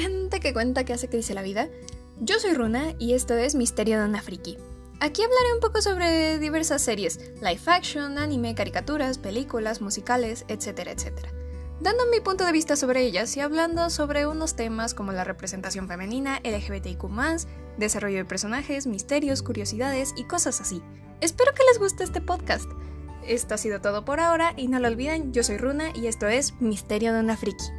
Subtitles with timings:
[0.00, 1.68] gente que cuenta que hace que dice la vida.
[2.20, 4.58] Yo soy Runa y esto es Misterio de una Friki.
[5.00, 11.32] Aquí hablaré un poco sobre diversas series, live action, anime, caricaturas, películas, musicales, etcétera, etcétera.
[11.80, 15.86] Dando mi punto de vista sobre ellas y hablando sobre unos temas como la representación
[15.86, 17.04] femenina, LGBTIQ,
[17.76, 20.82] desarrollo de personajes, misterios, curiosidades y cosas así.
[21.20, 22.68] Espero que les guste este podcast.
[23.24, 26.26] Esto ha sido todo por ahora y no lo olviden, yo soy Runa y esto
[26.26, 27.77] es Misterio de una Friki.